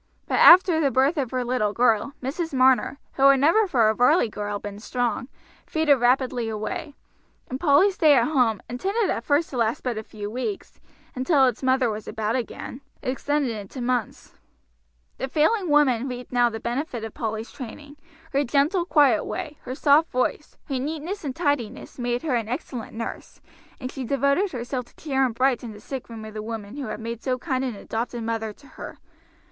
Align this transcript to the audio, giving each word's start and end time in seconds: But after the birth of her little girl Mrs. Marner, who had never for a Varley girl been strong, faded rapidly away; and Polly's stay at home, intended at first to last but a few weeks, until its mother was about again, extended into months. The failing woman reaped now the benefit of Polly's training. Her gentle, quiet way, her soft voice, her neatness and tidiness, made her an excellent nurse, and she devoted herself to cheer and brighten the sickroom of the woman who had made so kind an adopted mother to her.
But 0.27 0.39
after 0.39 0.79
the 0.79 0.89
birth 0.89 1.15
of 1.17 1.29
her 1.29 1.45
little 1.45 1.73
girl 1.73 2.13
Mrs. 2.23 2.55
Marner, 2.55 2.97
who 3.17 3.27
had 3.29 3.39
never 3.39 3.67
for 3.67 3.87
a 3.87 3.93
Varley 3.93 4.29
girl 4.29 4.57
been 4.57 4.79
strong, 4.79 5.27
faded 5.67 5.97
rapidly 5.97 6.49
away; 6.49 6.95
and 7.51 7.59
Polly's 7.59 7.93
stay 7.93 8.15
at 8.15 8.23
home, 8.25 8.63
intended 8.67 9.11
at 9.11 9.23
first 9.23 9.51
to 9.51 9.57
last 9.57 9.83
but 9.83 9.99
a 9.99 10.03
few 10.03 10.27
weeks, 10.31 10.79
until 11.13 11.45
its 11.45 11.61
mother 11.61 11.87
was 11.87 12.07
about 12.07 12.35
again, 12.35 12.81
extended 13.03 13.51
into 13.55 13.79
months. 13.79 14.33
The 15.19 15.27
failing 15.27 15.69
woman 15.69 16.07
reaped 16.09 16.31
now 16.31 16.49
the 16.49 16.59
benefit 16.59 17.03
of 17.03 17.13
Polly's 17.13 17.51
training. 17.51 17.95
Her 18.33 18.43
gentle, 18.43 18.85
quiet 18.85 19.23
way, 19.23 19.59
her 19.65 19.75
soft 19.75 20.09
voice, 20.09 20.57
her 20.65 20.79
neatness 20.79 21.23
and 21.23 21.35
tidiness, 21.35 21.99
made 21.99 22.23
her 22.23 22.33
an 22.33 22.49
excellent 22.49 22.97
nurse, 22.97 23.39
and 23.79 23.91
she 23.91 24.03
devoted 24.03 24.51
herself 24.51 24.85
to 24.85 24.95
cheer 24.95 25.23
and 25.23 25.35
brighten 25.35 25.73
the 25.73 25.79
sickroom 25.79 26.25
of 26.27 26.33
the 26.33 26.41
woman 26.41 26.77
who 26.77 26.87
had 26.87 26.99
made 26.99 27.21
so 27.21 27.37
kind 27.37 27.63
an 27.63 27.75
adopted 27.75 28.23
mother 28.23 28.51
to 28.51 28.65
her. 28.65 28.97